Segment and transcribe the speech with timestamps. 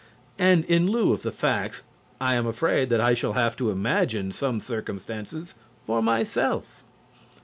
[0.39, 1.83] And in lieu of the facts,
[2.19, 5.53] I am afraid that I shall have to imagine some circumstances
[5.85, 6.83] for myself.